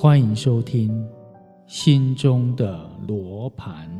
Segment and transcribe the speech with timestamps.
[0.00, 0.88] 欢迎收听
[1.66, 3.90] 《心中的罗盘》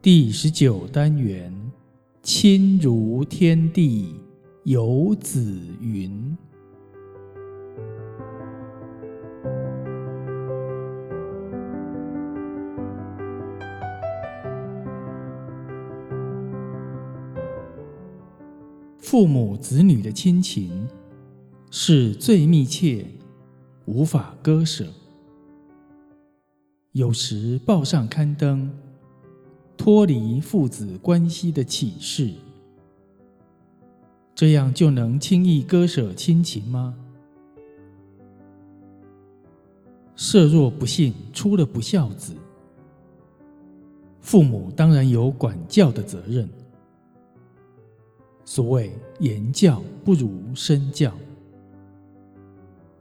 [0.00, 1.61] 第十九单元。
[2.22, 4.14] 亲如天地
[4.62, 5.42] 有子
[5.80, 6.38] 云，
[18.98, 20.88] 父母子女的亲情
[21.72, 23.04] 是最密切，
[23.86, 24.86] 无法割舍。
[26.92, 28.70] 有时报上刊登。
[29.76, 32.30] 脱离父子关系的启示，
[34.34, 36.96] 这样就能轻易割舍亲情吗？
[40.14, 42.36] 设若不幸出了不孝子，
[44.20, 46.48] 父母当然有管教的责任。
[48.44, 51.12] 所谓言教不如身教，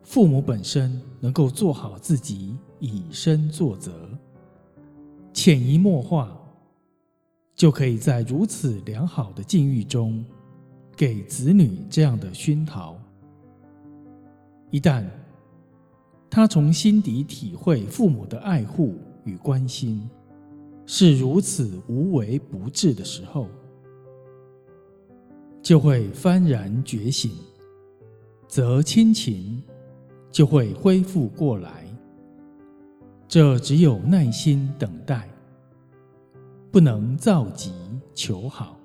[0.02, 3.92] 父母本身能够做好自己，以身作则，
[5.32, 6.36] 潜移默化。
[7.62, 10.26] 就可以在如此良好的境遇中，
[10.98, 12.98] 给子女这样的熏陶。
[14.72, 15.06] 一旦
[16.28, 20.10] 他从心底体会父母的爱护与关心
[20.88, 23.48] 是如此无微不至的时候，
[25.62, 27.30] 就会幡然觉醒，
[28.48, 29.62] 则亲情
[30.32, 31.86] 就会恢复过来。
[33.28, 35.31] 这只有耐心等待。
[36.72, 37.74] 不能造极
[38.16, 38.78] 求好。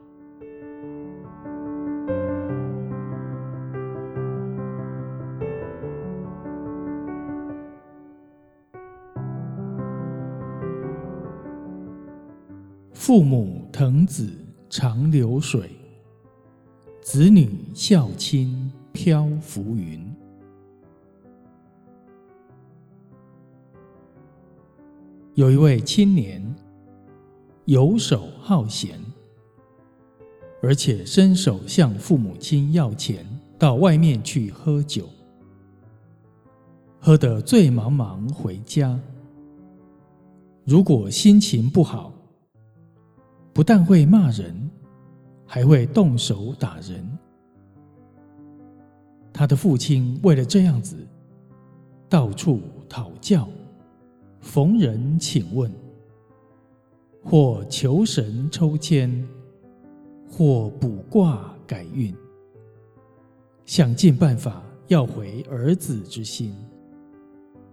[12.93, 14.29] 父母疼子
[14.69, 15.71] 长流水，
[17.01, 20.05] 子女孝亲漂浮云。
[25.35, 26.43] 有一位青年。
[27.67, 28.97] 游手好闲，
[30.63, 33.27] 而且伸手向父母亲要钱，
[33.59, 35.09] 到外面去喝酒，
[37.01, 38.97] 喝得醉茫茫回家。
[40.65, 42.13] 如果心情不好，
[43.53, 44.71] 不但会骂人，
[45.45, 47.05] 还会动手打人。
[49.33, 50.97] 他的父亲为了这样子，
[52.09, 53.49] 到处讨教，
[54.41, 55.69] 逢人请问。
[57.29, 59.27] 或求神抽签，
[60.31, 62.15] 或卜卦改运，
[63.65, 66.55] 想尽办法要回儿子之心，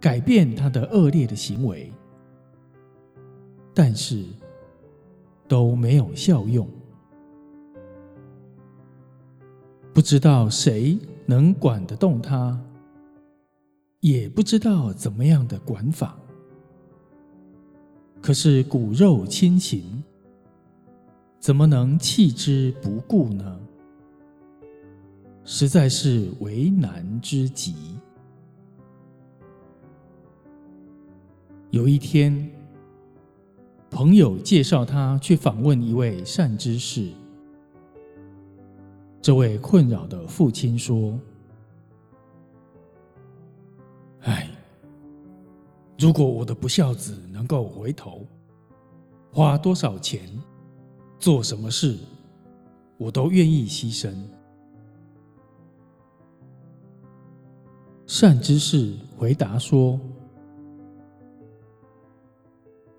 [0.00, 1.92] 改变他的恶劣的行为，
[3.72, 4.24] 但是
[5.46, 6.68] 都没有效用。
[9.92, 12.60] 不知道谁能管得动他，
[14.00, 16.18] 也不知道怎么样的管法。
[18.24, 20.02] 可是骨肉亲情，
[21.38, 23.60] 怎么能弃之不顾呢？
[25.44, 27.98] 实在是为难之极。
[31.68, 32.50] 有一天，
[33.90, 37.10] 朋友介绍他去访问一位善知识。
[39.20, 41.20] 这位困扰的父亲说
[46.04, 48.26] ：“如果我的不孝子能够回头，
[49.32, 50.28] 花多少钱，
[51.18, 51.96] 做什么事，
[52.98, 54.14] 我都愿意牺牲。
[58.06, 59.98] 善知识回答说：“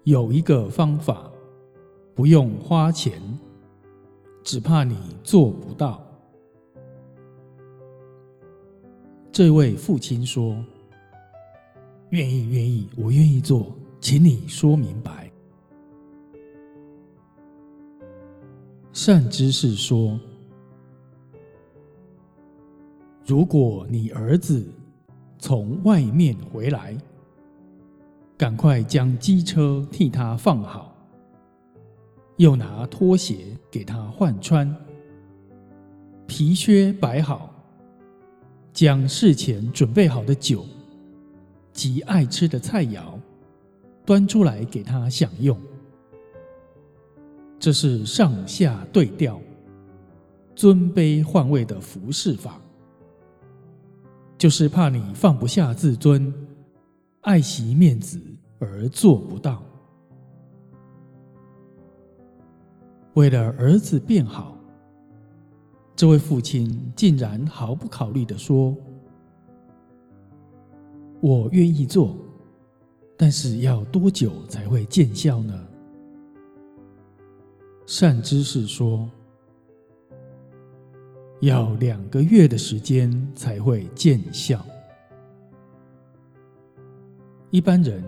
[0.04, 1.30] 有一个方法，
[2.16, 3.22] 不用花钱，
[4.44, 6.02] 只怕你做不到。”
[9.32, 10.58] 这位父亲说。
[12.12, 15.30] 愿意，愿意，我愿意做，请你说明白。
[18.94, 20.18] 善知识说
[23.26, 24.66] ：“如果你儿子
[25.38, 26.96] 从外面回来，
[28.38, 30.96] 赶快将机车替他放好，
[32.38, 34.74] 又拿拖鞋给他换穿，
[36.28, 37.54] 皮靴摆好，
[38.72, 40.64] 将事前准备好的酒。”
[41.76, 43.20] 及爱吃的菜肴，
[44.06, 45.60] 端出来给他享用。
[47.60, 49.40] 这是上下对调，
[50.56, 52.62] 尊卑换位的服侍法，
[54.38, 56.34] 就是怕你放不下自尊，
[57.22, 58.22] 爱惜面子
[58.58, 59.62] 而做不到。
[63.16, 64.58] 为了儿子变好，
[65.94, 68.76] 这位父亲竟然毫不考虑的说
[71.22, 72.18] ：“我愿意做，
[73.18, 75.68] 但是要多久才会见效呢？”
[77.88, 79.10] 善知识说。
[81.42, 84.66] 要两个月的时间才会见效。
[87.52, 88.02] 一般人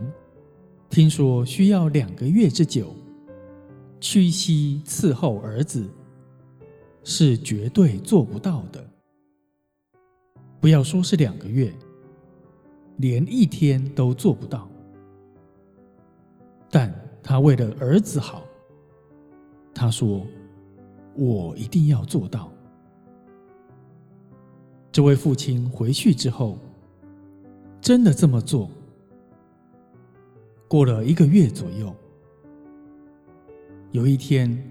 [0.89, 2.95] 听说需要两个月之久，
[3.99, 5.87] 屈膝伺候儿子，
[7.03, 8.83] 是绝对做不到的。
[10.61, 11.71] 不要说是两个月，
[12.97, 14.69] 连一天都做不到。
[16.69, 18.43] 但他为了儿子好，
[19.73, 20.25] 他说
[21.15, 22.51] ：“我一定要做到。”
[24.91, 26.57] 这位父亲回去之后，
[27.79, 28.69] 真的这么做。
[30.67, 31.95] 过了一个月左右，
[33.91, 34.61] 有一天，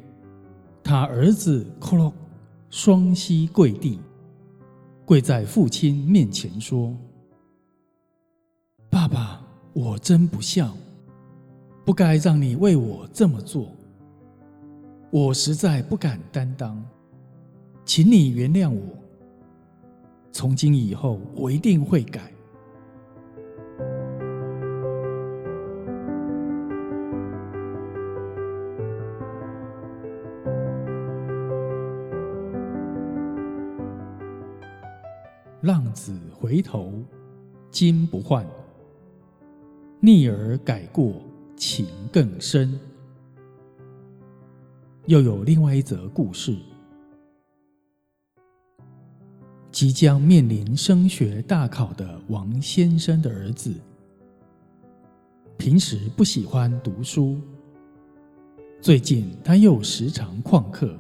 [0.83, 2.13] 他儿子克洛
[2.69, 3.99] 双膝跪地，
[5.07, 6.95] 跪在父亲面前说
[9.07, 9.41] ：“爸爸，
[9.73, 10.77] 我真不孝，
[11.85, 13.71] 不该让你为我这么做。
[15.13, 16.85] 我实在不敢担当，
[17.85, 18.83] 请你原谅我。”
[20.33, 22.33] 从今以后，我一定会改。
[35.63, 36.93] 浪子回头
[37.71, 38.45] 金不换，
[40.07, 41.21] 逆而改过
[41.57, 42.79] 情更深。
[45.07, 46.57] 又有另外一则故事。
[49.73, 53.75] 即将面临升学大考的王先生的儿子，
[55.59, 57.41] 平时不喜欢读书，
[58.81, 60.97] 最近他又时常旷课。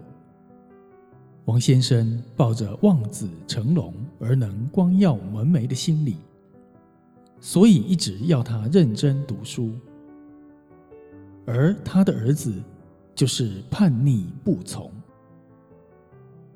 [1.44, 6.16] 王先生抱着望子成龙而能光耀门楣的心理，
[7.40, 9.72] 所以一直要他认真读书，
[11.46, 12.62] 而他的儿子
[13.14, 14.90] 就是叛逆不从。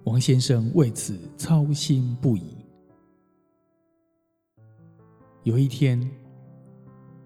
[0.05, 2.57] 王先生为此操心不已。
[5.43, 6.11] 有一天，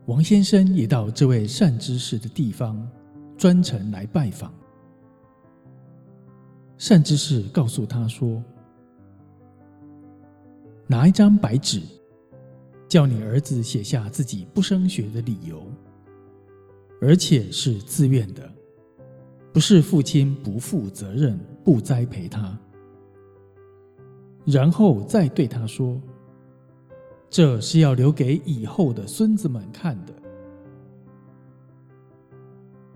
[0.07, 2.87] 王先生也到这位善知识的地方，
[3.37, 4.53] 专程来拜访。
[6.77, 8.43] 善知识告诉他说
[10.87, 11.81] ：“拿一张白纸，
[12.95, 15.67] 叫你儿子写下自己不升学的理由，
[17.01, 18.49] 而且是自愿的，
[19.53, 22.57] 不是父亲不负责任、不栽培他。”
[24.47, 26.01] 然后再对他说
[27.29, 30.15] ：“这是要留给以后的孙子们看的。”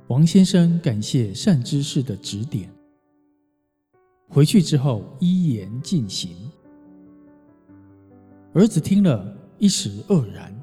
[0.06, 2.71] 王先生感谢善知识的指点，
[4.29, 6.37] 回去之后依言进行。
[8.52, 10.55] 儿子听了一时愕然，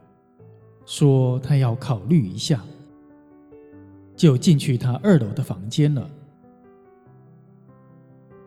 [0.85, 2.63] 说他要考虑一下，
[4.15, 6.09] 就进去他二楼的房间了。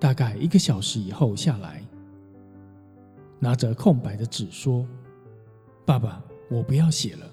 [0.01, 1.83] 大概一个小时以后下来。
[3.41, 4.85] 拿着空白的纸说
[5.87, 7.31] ：“爸爸，我不要写了。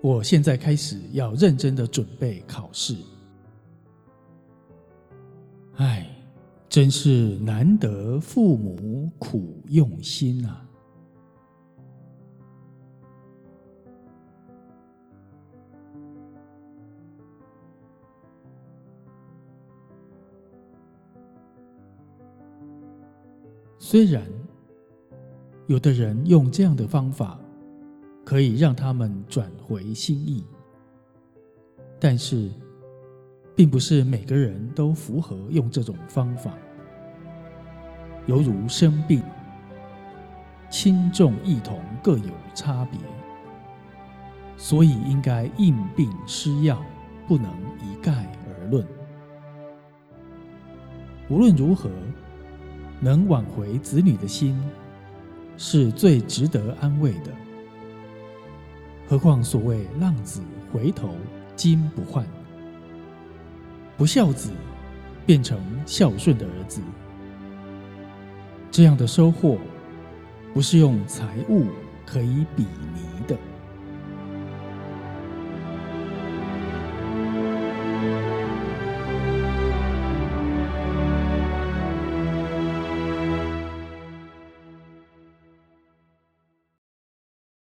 [0.00, 2.96] 我现在开始要认真的准备考试。
[5.76, 6.10] 哎，
[6.68, 10.66] 真是难得父母苦用心啊！
[23.90, 24.22] 虽然……”
[25.66, 27.36] 有的人用这样的方法，
[28.24, 30.44] 可以让他们转回心意，
[31.98, 32.48] 但是，
[33.56, 36.52] 并不是每个人都符合用这种方法。
[38.26, 39.24] 犹如生病，
[40.68, 43.00] 轻重异同各有差别，
[44.56, 46.80] 所以应该因病施药，
[47.26, 48.12] 不能一概
[48.46, 48.86] 而论。
[51.28, 51.90] 无论如何，
[53.00, 54.56] 能挽回子女的心。
[55.62, 57.30] 是最值得安慰的。
[59.06, 60.40] 何况所谓“浪子
[60.72, 61.14] 回头
[61.54, 62.24] 金不换”，
[63.98, 64.52] 不孝子
[65.26, 66.80] 变成孝顺的儿子，
[68.70, 69.58] 这样的收获，
[70.54, 71.66] 不是用财物
[72.06, 72.64] 可以比